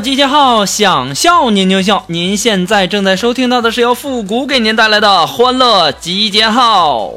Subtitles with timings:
[0.00, 2.04] 集结号，想笑您就笑。
[2.08, 7.12] 您现在正在收听到的是由复古给您带来的欢乐集结号。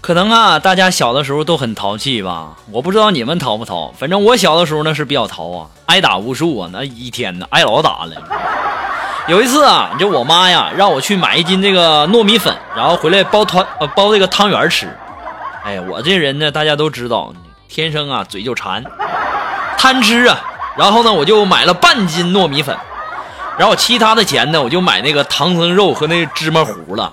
[0.00, 2.56] 可能啊，大家小的时候都很淘气吧？
[2.70, 8.12] 我不知道你们淘不淘，反正我小的时候呢是比较淘啊，挨打无数啊，那一天呢挨老打了。
[9.28, 14.88] 有一次啊，就我妈呀让我去买一斤这个糯米粉，然后回来包团呃包这个汤圆吃。
[15.62, 17.34] 哎呀，我这人呢大家都知道，
[17.68, 18.82] 天生啊嘴就馋，
[19.76, 20.40] 贪吃啊。
[20.78, 22.74] 然后呢我就买了半斤糯米粉，
[23.58, 27.12] 然后其他的钱呢我就买那个唐僧肉和那个芝麻糊了。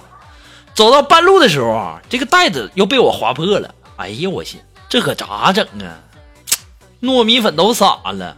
[0.74, 3.70] 走到半路的时候啊，这个袋子又被我划破了。
[3.98, 6.00] 哎呀，我心这可咋整啊？
[7.04, 8.38] 糯米粉都洒了。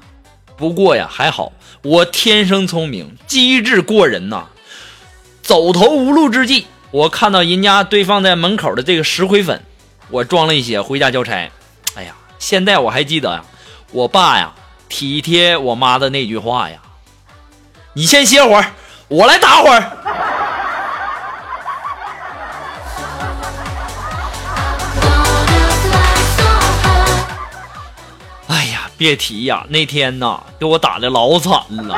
[0.56, 1.52] 不过呀，还好
[1.84, 4.48] 我天生聪明，机智过人呐。
[5.42, 9.64] 走投无路之际，我看到人家堆放在门口的这个石灰粉，
[10.10, 11.50] 我装了一些回家交差。
[11.96, 13.46] 哎呀，现在我还记得呀，
[13.92, 14.54] 我爸呀
[14.90, 16.78] 体贴我妈的那句话呀
[17.94, 18.74] ：“你先歇会儿，
[19.08, 19.98] 我来打会儿。”
[28.98, 31.54] 别提呀，那天呐，给我打的老惨
[31.88, 31.96] 了。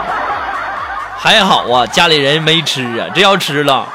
[1.18, 3.88] 还好啊，家里人没吃啊，这要吃了，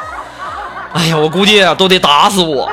[0.92, 2.70] 哎呀，我估计啊都得打死我。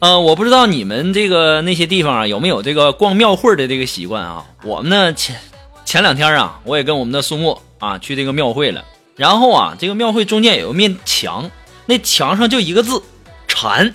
[0.00, 4.46] 呃，我不知道你们这个那些地方啊有没有这个逛庙会的这个习惯啊？
[4.62, 5.40] 我们呢前
[5.84, 8.84] 前两天啊，我也跟我们的苏木啊去这个庙会了。
[9.16, 11.50] 然后啊，这个庙会中间有一面墙，
[11.86, 13.02] 那墙上就一个字
[13.48, 13.92] “馋”。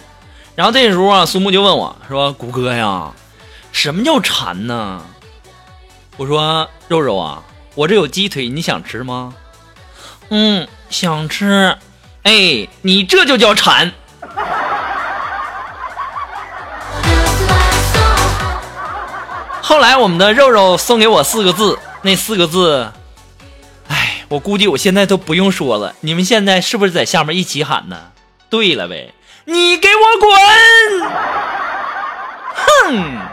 [0.56, 3.14] 然后这时候啊，苏木就问我说：“谷哥呀，
[3.72, 5.02] 什么叫馋呢？”
[6.18, 7.42] 我说：“肉肉啊，
[7.76, 9.34] 我这有鸡腿，你想吃吗
[10.28, 11.78] ？”“嗯，想吃。
[12.24, 13.94] ”“哎，你这就叫馋。”
[19.66, 22.92] 后来我们的肉肉送给我四个字，那四个字，
[23.88, 25.96] 哎，我估计我现在都不用说了。
[26.02, 28.12] 你们现在是不是在下面一起喊呢？
[28.50, 29.14] 对了呗，
[29.46, 31.10] 你给我滚！
[32.56, 33.33] 哼。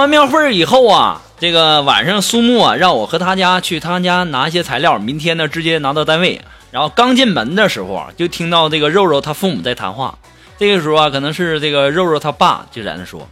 [0.00, 6.40] 完庙会以后啊，这个晚上苏木啊让我和他家去他家拿一些材料，明天呢直接拿到单位。
[6.70, 10.18] 然后刚进门的时候啊，就听到这个肉肉他父母在谈话。
[10.58, 13.28] 这个时候啊，可能是这个肉肉他爸就在那说：“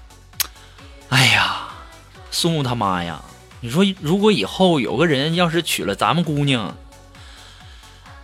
[1.09, 1.69] 哎呀，
[2.31, 3.21] 苏木他妈呀，
[3.61, 6.75] 你说如果以后有个人要是娶了咱们姑娘，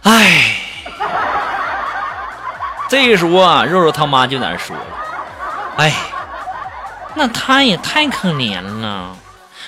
[0.03, 0.57] 哎。”
[2.91, 4.77] 这个时候啊，肉肉他妈就在那说
[5.79, 5.93] ：“哎。”
[7.17, 9.17] 那他也太可怜了，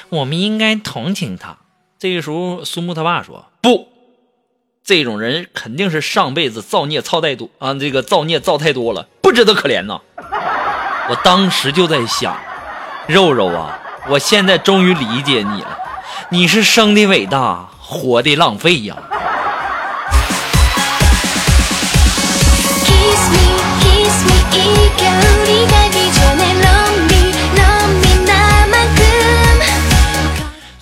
[0.09, 1.57] 我们应该同情他。
[1.99, 3.89] 这个时候，苏木他爸说：“不，
[4.85, 10.01] 这种人肯定是上辈子造孽操太多啊，这个造孽造太多了，不值得可怜呐。
[11.09, 12.37] ”我当时就在想，
[13.07, 13.79] 肉肉啊，
[14.09, 15.79] 我现在终于理解你了，
[16.31, 18.97] 你是生的伟大，活的浪费呀。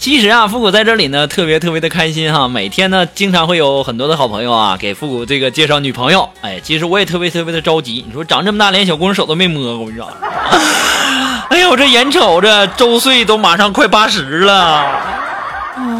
[0.04, 2.46] 其实啊，复古在这里呢，特别特别的开心哈。
[2.46, 6.28] 每天呢，经常会有很多的好朋友啊，给复古这个介绍女朋友。
[6.42, 8.04] 哎，其实我也特别特别的着急。
[8.06, 10.12] 你说长这么大，连小姑娘手都没摸过，你知道吗？
[11.48, 14.84] 哎呀，我这眼瞅着周岁都马上快八十了，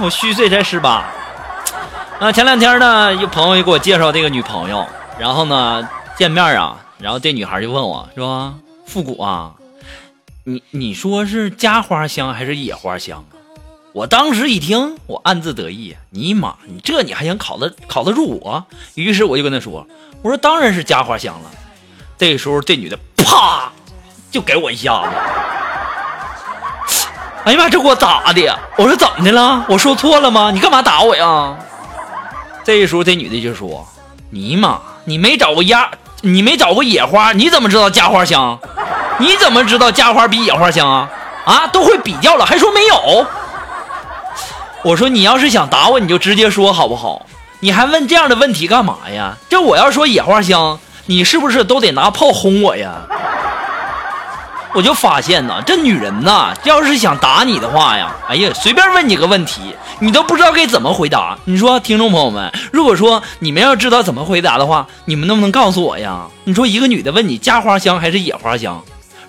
[0.03, 1.03] 我虚岁才十八。
[2.19, 4.87] 啊，前两天呢，有朋友就给我介绍这个女朋友，
[5.19, 8.55] 然后呢，见面啊，然后这女孩就问我说
[8.85, 9.53] ：“复古啊，
[10.45, 13.25] 你你说是家花香还是野花香？”
[13.95, 18.65] 我当时一听，我暗自得意，尼玛，你这你还想考得考得住我？
[18.95, 19.87] 于是我就跟他说
[20.21, 21.51] ：“我说当然是家花香了。”
[22.19, 23.71] 这时候这女的啪
[24.33, 25.11] 就给我一下子，
[27.45, 28.59] 哎呀妈，这给我打的！
[28.77, 29.65] 我说怎么的了？
[29.69, 30.51] 我说错了吗？
[30.51, 31.57] 你干嘛打我呀？
[32.65, 33.87] 这时候这女的就说
[34.31, 35.89] ：“尼玛，你没找过鸭，
[36.23, 38.59] 你没找过野花，你怎么知道家花香？
[39.21, 41.09] 你怎么知道家花比野花香啊？
[41.45, 43.25] 啊，都会比较了，还说没有？”
[44.85, 47.25] 我说你要是想打我，你就直接说好不好？
[47.61, 49.35] 你还问这样的问题干嘛呀？
[49.49, 52.93] 这我要说野花香，你是不是都得拿炮轰我呀？
[54.75, 61.39] 我就发现呐，这女人呐，要是想打你的话呀，哎呀，随便问你个问题，你都不知道该怎么回答。
[61.47, 66.27] 你说，听众朋友们，如果说你们要知道怎么回答的话，你们能不能告诉我呀？
[66.45, 68.83] 你说一个女的问你家花香还是野花香？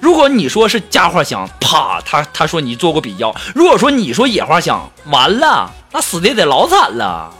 [0.06, 3.34] 如果你说是家花香，啪，他他说你做过比较。
[3.56, 7.34] 如果说你说野花香，完了，那死的得老惨了。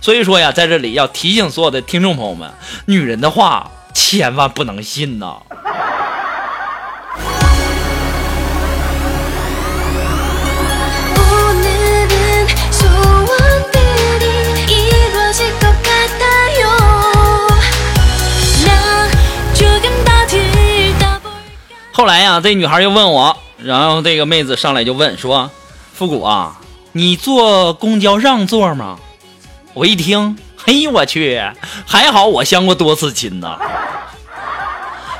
[0.00, 2.50] 所以说呀，在这里要提醒所有的听众朋友们，
[2.86, 5.36] 女人的话千万不能信呐。
[22.04, 25.50] 后来呀，这女孩又问我，然后这个妹子上来就问说
[25.94, 26.60] ：“复古啊，
[26.92, 28.98] 你坐公交让座吗？”
[29.72, 31.42] 我一听，嘿，我去，
[31.86, 33.58] 还好我相过多次亲呐，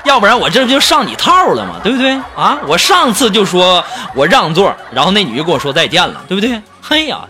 [0.04, 1.80] 要不然我这不就上你套了吗？
[1.82, 2.58] 对不对啊？
[2.66, 3.82] 我上次就说
[4.14, 6.60] 我让座，然后那女的跟我说再见了，对不对？
[6.82, 7.26] 嘿呀，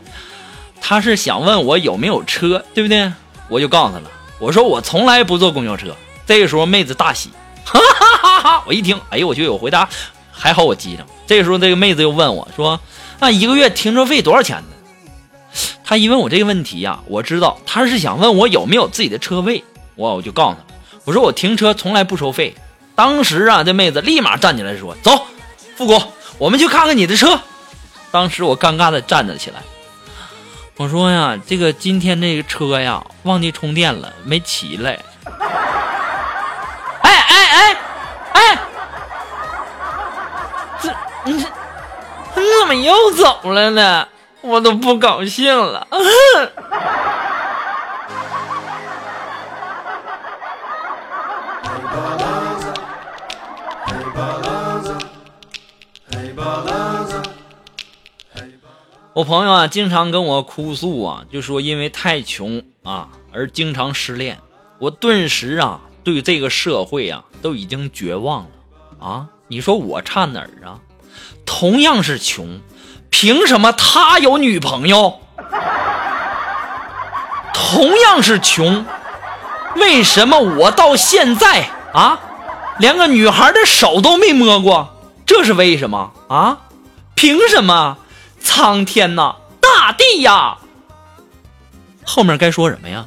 [0.81, 3.13] 她是想问我有没有车，对不对？
[3.47, 4.11] 我就告诉她了，
[4.41, 5.95] 我说我从来不坐公交车。
[6.27, 7.31] 这个时候妹子大喜。
[7.65, 8.65] 哈哈哈哈！
[8.67, 9.49] 我一听，哎呦我去！
[9.49, 9.89] 我回答，
[10.31, 11.05] 还好我机灵。
[11.27, 12.79] 这个时候，这个妹子又问我说
[13.19, 14.69] ：“那一个月停车费多少钱呢？”
[15.85, 19.65] 她一问我这个问题呀，我知道她是想问我有没有自己的车位。
[19.95, 22.55] 我我就告诉她，我说我停车从来不收费。
[22.95, 25.27] 当时啊，这妹子立马站起来说：“走，
[25.77, 26.01] 复古，
[26.39, 27.41] 我们去看看你的车。”
[28.13, 29.57] 当时我尴尬的站了起来，
[30.77, 35.01] 我说呀：“这个今天这个车呀，忘记充电了，没骑来。”
[42.61, 44.09] 怎么又走了呢？
[44.41, 45.87] 我都不高兴了。
[59.13, 64.39] 我朋友啊，经常跟我哭诉啊，就说因为太穷啊而经常失恋。
[64.79, 65.81] 我顿时啊。
[66.05, 68.51] 对这个社会啊，都已经绝望了
[69.01, 69.27] 啊！
[69.49, 70.79] 你说我差哪儿啊？
[71.47, 72.61] 同样是穷，
[73.11, 75.21] 凭什么他有女朋友？
[77.53, 78.85] 同样是穷，
[79.77, 82.19] 为什么我到现在啊，
[82.79, 84.91] 连个女孩的手都没摸过？
[85.27, 86.59] 这是为什么啊？
[87.15, 87.97] 凭什么？
[88.41, 90.59] 苍天呐，大地呀！
[92.05, 93.07] 后面该说什么呀？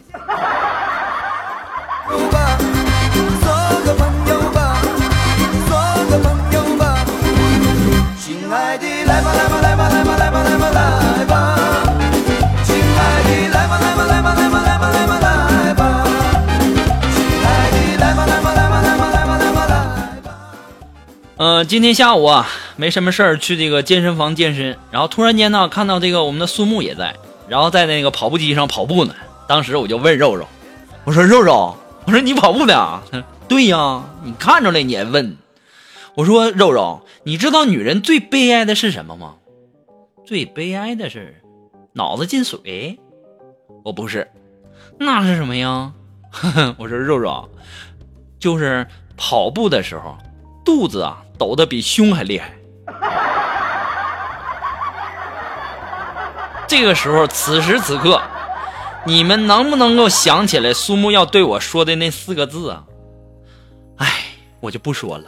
[21.40, 27.16] 嗯，今天下午啊，没什么事儿，去这个健身房健身，然后突然间呢，看到这个我们的苏木也在，
[27.48, 29.14] 然后在那个跑步机上跑步呢。
[29.48, 30.48] 当时我就问肉肉，
[31.04, 33.00] 我说肉肉，我说你跑步呢？
[33.48, 35.38] 对呀，你看着了你还问？
[36.18, 39.36] 我说肉肉，你知道女人最悲哀的是什么吗？
[40.26, 41.44] 最悲哀的是
[41.94, 42.98] 脑子进水。
[43.86, 44.28] 我不是，
[45.00, 45.94] 那是什么呀？
[46.80, 47.48] 我说肉肉，
[48.40, 50.18] 就是跑步的时候，
[50.66, 51.24] 肚子啊。
[51.38, 52.52] 抖得比胸还厉害。
[56.68, 58.20] 这个时候，此时此刻，
[59.06, 62.86] 你们能不能够想起来苏木要对我说的那四个字啊？
[63.98, 64.08] 哎，
[64.62, 65.26] 我就不说了。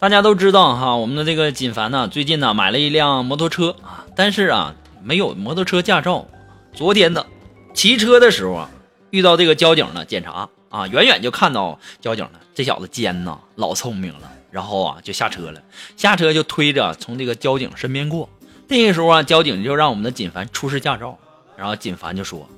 [0.00, 6.24] 大家都知道哈，我们的这个锦凡呢，最近呢买了一辆摩托车啊，但是啊没有摩托车驾照。
[6.72, 7.26] 昨天呢，
[7.74, 8.70] 骑车的时候啊，
[9.10, 15.60] 遇到这个交警呢检查啊，远远就看到交警了，这小子尖呐，老聪明了，然后啊就下车了，
[15.96, 18.28] 下车就推着从这个交警身边过。
[18.68, 21.18] 那个时候啊，交警就让我们的锦凡出示驾照，
[21.56, 22.48] 然后锦凡就说：“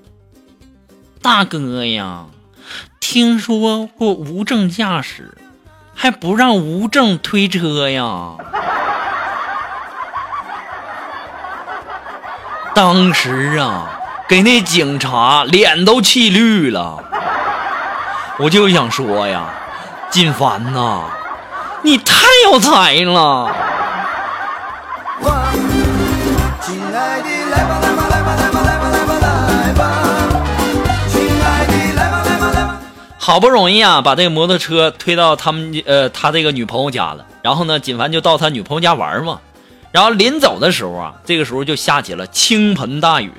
[1.22, 2.26] 大哥呀，
[3.00, 5.34] 听说过无证驾驶。”
[6.02, 8.30] 还不让无证推车呀！
[12.74, 13.86] 当时啊，
[14.26, 17.04] 给那警察脸都气绿了。
[18.38, 19.42] 我就想说呀，
[20.08, 21.02] 金凡呐，
[21.82, 22.14] 你太
[22.50, 23.54] 有才了。
[33.30, 37.24] 好不容易啊，把这个摩托车推到他们呃他这个女朋友家了。
[37.42, 39.40] 然后呢，锦凡就到他女朋友家玩嘛。
[39.92, 43.30] 然后临走的时候啊，这个时候就下起了倾盆大雨。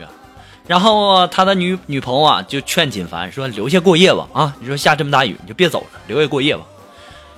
[0.65, 6.63] 然后他的女女朋友啊就劝锦凡说：“留下过夜吧，啊，你说下这么大雨你就别走了，留下过夜吧。”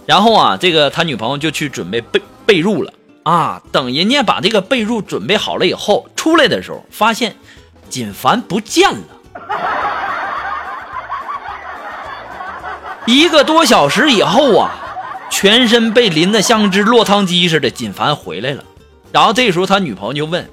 [0.06, 2.94] 然后啊，这个他女朋友就去准备被被褥了
[3.24, 3.60] 啊。
[3.72, 7.36] 等人家把这个被褥准备好了以后，出来的时候发现
[7.90, 9.02] 锦凡不见了。
[13.06, 14.72] 一个多小时以后啊，
[15.30, 18.64] 全身被淋得像只落汤鸡似的，锦凡回来了。
[19.12, 20.50] 然后这时候他女朋友就问：“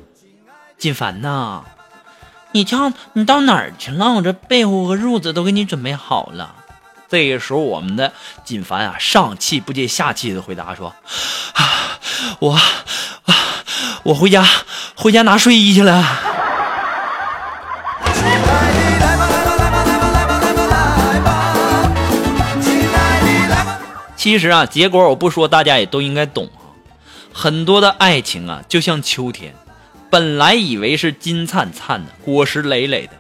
[0.77, 1.63] 锦凡呐，
[2.53, 4.13] 你叫你到哪儿去了？
[4.13, 6.57] 我这被窝和褥子都给你准备好了。”
[7.09, 8.13] 这个时候，我们的
[8.45, 10.95] 锦凡啊，上气不接下气的回答说
[11.55, 11.99] ：“啊，
[12.39, 13.35] 我啊，
[14.05, 14.45] 我回家，
[14.95, 16.05] 回家拿睡衣去了。”
[24.21, 26.77] 其实啊，结果我不说，大家也都应该懂啊。
[27.33, 29.55] 很多的爱情啊，就像秋天，
[30.11, 33.13] 本来以为是金灿灿的、果实累累的，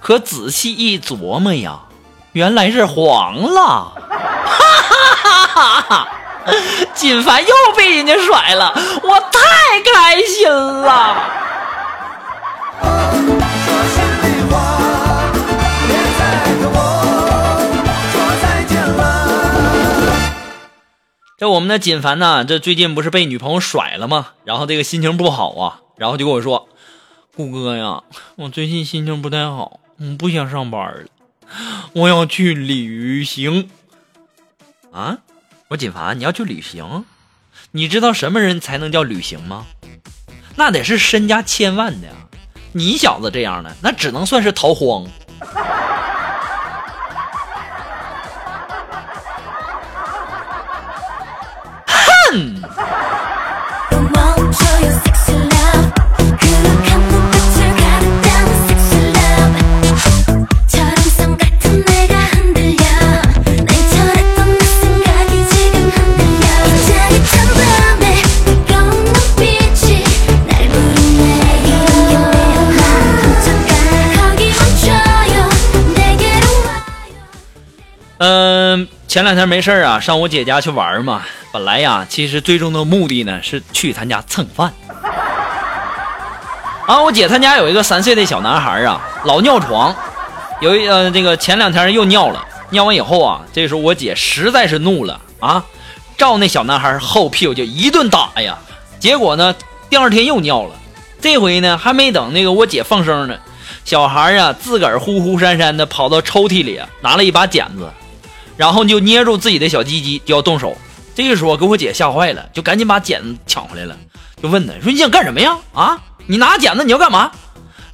[0.00, 1.80] 可仔细一琢磨呀，
[2.32, 3.92] 原来是黄了。
[4.08, 4.56] 哈
[5.18, 6.08] 哈哈哈！
[6.94, 8.72] 金凡又被人家甩了，
[9.02, 9.38] 我太
[9.92, 11.32] 开心了。
[21.38, 24.28] 这我们的锦凡呢，这最近不是被女朋友甩了吗？
[24.46, 26.66] 然后这个心情不好啊，然后就跟我说
[27.36, 28.04] ：“顾哥呀，
[28.36, 31.04] 我最近心情不太好，我不想上班了，
[31.92, 33.68] 我要去旅行。”
[34.90, 35.18] 啊，
[35.68, 37.04] 我锦凡，你要去旅行？
[37.72, 39.66] 你知道什么人才能叫旅行吗？
[40.54, 42.14] 那得是身家千万的呀！
[42.72, 45.06] 你小子这样的，那只能算是逃荒。
[78.18, 81.22] 嗯，前两天没事啊，上我姐家去玩嘛。
[81.52, 84.72] 本来呀，其实最终的目的呢是去他家蹭饭。
[86.86, 89.94] 啊，我姐她家有一个三岁的小男孩啊，老尿床。
[90.60, 95.62] 有一呃，这个前两天又尿了，尿完以后啊，这时候我姐实在是怒了啊，
[96.16, 98.56] 照那小男孩后屁股就一顿打呀。
[98.98, 99.54] 结果呢，
[99.90, 100.70] 第二天又尿了，
[101.20, 103.36] 这回呢还没等那个我姐放声呢，
[103.84, 107.90] 小孩啊自个儿呼呼扇扇的跑到抽屉里拿了一把剪子。
[108.56, 110.76] 然后就捏住自己的小鸡鸡就要动手，
[111.14, 113.96] 这个时候给我姐吓坏了，就赶紧把剪子抢回来了，
[114.42, 115.56] 就问他说：“你想干什么呀？
[115.74, 117.30] 啊，你拿剪子你要干嘛？”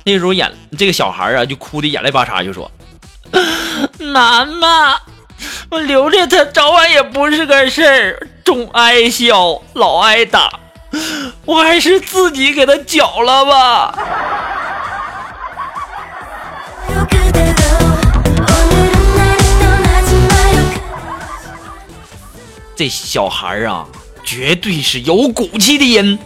[0.04, 2.71] 那时候眼这个小孩啊就哭的眼泪巴叉，就说
[3.99, 4.97] ：“妈妈，
[5.71, 10.61] 我留着他早晚也不是个事儿，总挨削，老挨打，
[11.45, 13.99] 我还是自己给他绞了吧。”
[22.75, 23.87] 这小孩啊，
[24.25, 26.19] 绝对是有骨气的人。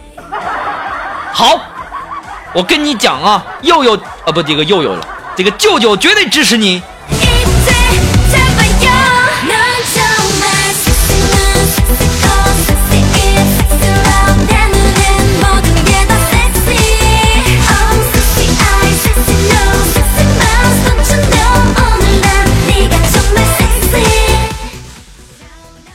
[1.33, 1.59] 好，
[2.53, 6.81] 我跟你讲啊，佑佑啊，不，这个佑佑了，这个舅舅绝对支持你。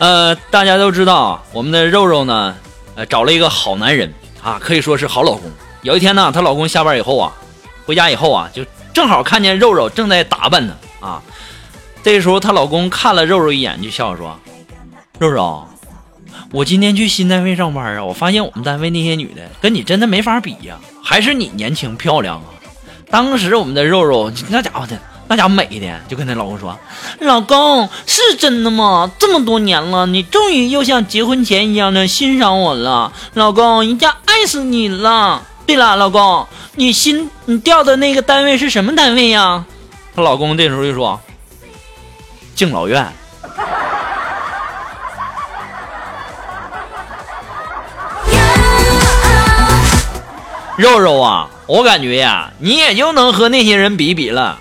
[0.03, 2.57] 呃，大家都知道，我们的肉肉呢，
[2.97, 5.49] 呃，找了一个好男人啊，可以说是好老公。
[5.83, 7.33] 有一天呢，她老公下班以后啊，
[7.87, 11.23] 回家以后啊，就正好看见肉肉正在打扮呢啊。
[12.03, 14.37] 这时候，她老公看了肉肉一眼，就笑着说
[15.21, 15.69] ：“肉肉，
[16.51, 22.47] 我今天去新单位上班啊，我发现我们单位那些女的跟你真的没法比呀，还是你年轻漂亮啊。”
[23.09, 24.99] 当时我们的肉肉那家伙的。
[25.33, 26.79] 那家美的，就跟她老公说
[27.21, 29.11] ：“老公，是真的吗？
[29.19, 35.43] 这么多年了，你终于又像结婚前一样的欣赏我了，老公，人家爱死你了。
[35.65, 39.65] 对了，老公，你新你调的那个单位是什么单位呀？”
[40.15, 41.19] 她老公这时候就说
[42.55, 43.11] ：“敬老院。”
[50.77, 54.59] 肉肉啊，我感觉呀，你也就能和那些人比比了。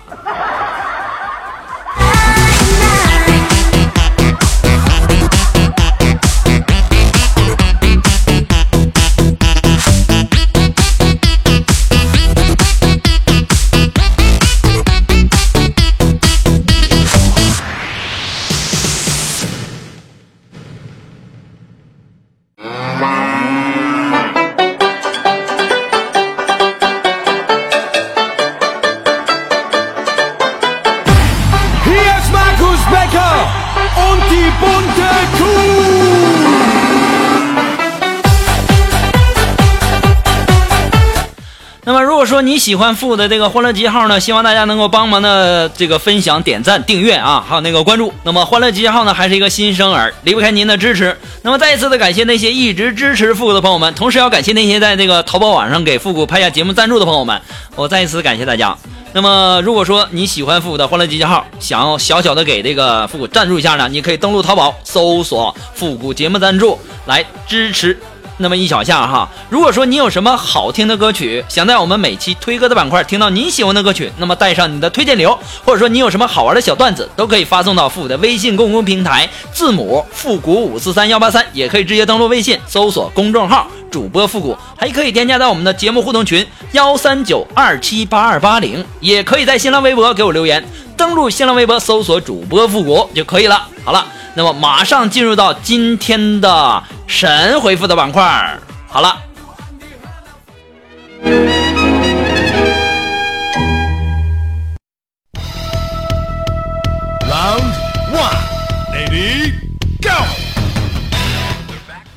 [41.84, 48.14] 那么，如果说你喜欢复古的这个欢乐集号呢，希望大家能够帮忙的这个分享、点赞、订阅啊，还有那个关注。
[48.22, 51.16] 那么，欢乐集号呢，还是一个新生儿，离不开您的支持。
[51.42, 57.42] 那么，再一次的感谢那些一直支持复古的朋友们，同时要感谢那些在这个淘宝网上给复古拍下节目赞助的朋友们，
[57.74, 58.78] 我再一次感谢大家。
[59.14, 67.98] 那么，如果说你喜欢复古的欢乐集结号，想要小小的给这个复古赞助一下呢，你可以登录淘宝搜索“复古节目赞助”来支持。
[68.38, 90.64] 那么一小下哈，如果说你有什么好听的歌曲，想在我们每期推歌的板块听到你喜欢的歌曲，那么带上你的推荐流，或者说你有什么好玩的小段子，都可以发送到复古的微信公共平台，字母复古五四三幺八三，也可以直接登录微信搜索公众号主播复古，还可以添加到我们的节目互动群幺三九二七八二八零，也可以在新浪微博给我留言，
[90.96, 93.68] 登录新浪微博搜索主播复古就可以了。
[93.84, 94.04] 好了。
[94.34, 99.14] 那么马上进入到今天的神回复的板块好了。
[107.28, 107.74] Round
[108.10, 108.38] one,
[108.94, 109.52] ready,
[110.00, 110.31] go。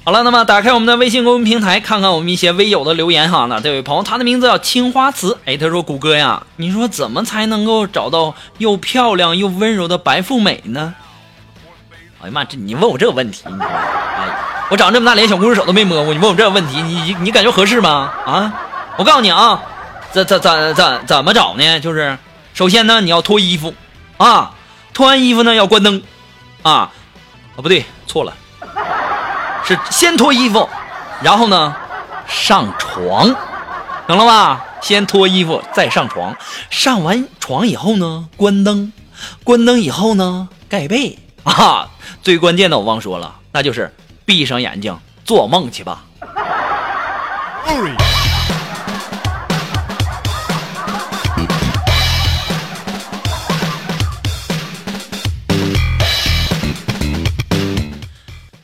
[0.06, 3.48] 好了，那么打开我们的微信公众平台，看看我们一些微友的留言哈。
[3.50, 10.94] 那这位朋友，他的名字叫青花瓷，哎，他说：“谷歌呀，你说怎么才能够找到又漂亮又温柔的白富美呢？”
[12.22, 12.44] 哎呀妈！
[12.46, 14.38] 这你问我这个问题，你哎，
[14.70, 18.14] 我长这么大连小姑娘手都没摸过，你问我这个问题，你你感觉合适吗？
[18.28, 18.54] 啊！
[18.98, 19.60] 我告诉你啊，
[20.12, 21.80] 怎怎怎怎怎么找呢？
[21.80, 22.16] 就是
[22.54, 23.74] 首先呢，你要脱衣服
[24.18, 24.52] 啊，
[24.94, 26.04] 脱完衣服呢要关灯
[26.62, 26.92] 啊，啊
[27.56, 28.34] 不对，错了，
[29.66, 30.70] 是先脱衣服，
[31.22, 31.76] 然后呢
[32.28, 33.36] 上床，
[34.08, 34.66] 懂了吧？
[34.82, 36.36] 先脱衣服再上床，
[36.70, 38.94] 上完床以后呢关灯，
[39.44, 41.18] 关灯以后呢盖被。
[41.44, 41.90] 啊，
[42.22, 43.94] 最关键的我忘说了，那就是
[44.26, 46.04] 闭上眼睛做梦去吧。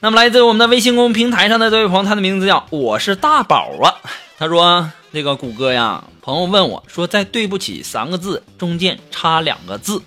[0.03, 3.93] 那么，来自我们的微信公众平台上的这位朋友，他的名字叫我是大宝啊。
[4.39, 10.01] 他说：“那个谷歌呀，朋友问我说，在对不起三个字中间插两个字。”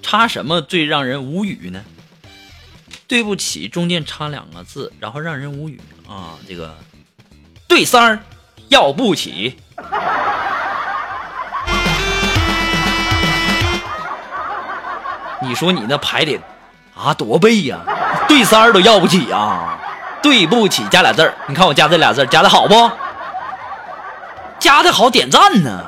[0.00, 1.84] 插什么最让人无语呢？
[3.06, 6.38] 对不起，中间插两个字，然后让人无语啊！
[6.48, 6.74] 这个
[7.68, 8.20] 对三儿
[8.70, 9.54] 要不起，
[15.42, 16.40] 你说你那牌得
[16.94, 17.80] 啊多背呀？
[18.32, 19.78] 对三儿都要不起啊！
[20.22, 22.90] 对不起，加俩字儿，你看我加这俩字儿加的好不？
[24.58, 25.84] 加的好，点赞呢。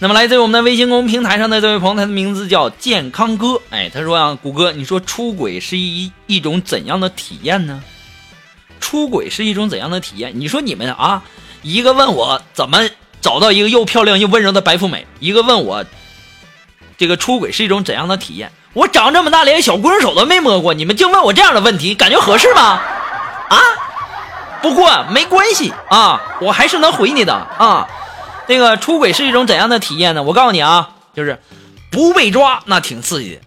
[0.00, 3.60] 那么，来自于我们的微信公众平台上的这位朋友，他的名字叫健康哥。
[3.70, 7.80] 哎，他说啊，谷歌，你说出轨是一一种怎样的体验呢？
[8.80, 10.32] 出轨是一种怎样的体验？
[10.34, 11.22] 你说你们啊，
[11.62, 12.80] 一个问我怎么
[13.24, 15.86] 找到一个又漂亮又温柔的白富美，一个问我
[16.98, 18.52] 这个出轨是一种怎样的体验？
[18.74, 22.82] 我长这么大连小姑娘手都没摸过，你们竟问我这样的问题，感觉合适吗？
[23.48, 23.56] 啊？
[24.60, 27.88] 不过没关系啊，我还是能回你的啊。
[28.46, 30.22] 那个出轨是一种怎样的体验呢？
[30.22, 31.40] 我告诉你啊，就是
[31.90, 33.40] 不被抓那挺刺激的，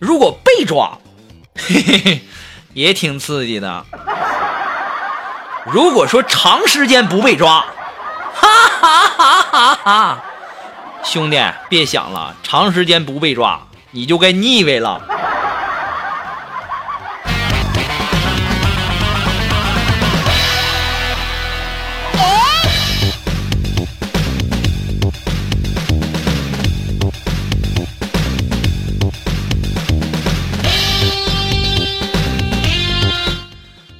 [0.00, 0.98] 如果被抓，
[1.56, 2.20] 嘿嘿嘿，
[2.74, 3.86] 也挺刺激的。
[5.66, 7.64] 如果说长时间不被抓，
[8.34, 8.48] 哈
[8.80, 10.24] 哈哈哈哈，
[11.04, 15.00] 兄弟别想了，长时间不被抓你就该腻歪了。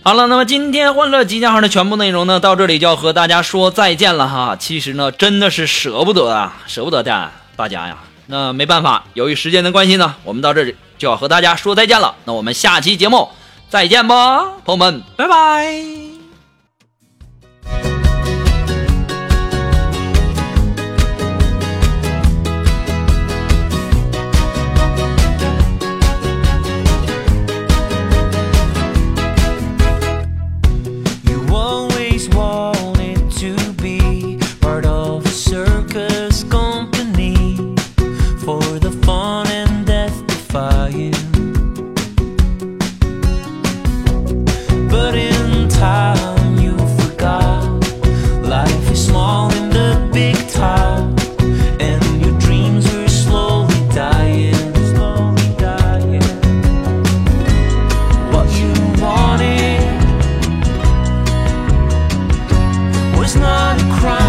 [0.05, 4.57] 好了，那么今天欢乐集结号的全部内容呢，到这里就要和大家说再见了哈。
[4.59, 7.99] 其实呢，真的是舍不得啊，舍不得大大家呀。
[8.27, 12.17] 那没办法，由于时间的关系呢，我们到这里就要和大家说再见了。
[12.25, 13.29] 那我们下期节目
[13.69, 16.02] 再见吧，朋友们，拜拜。
[63.79, 64.22] crime.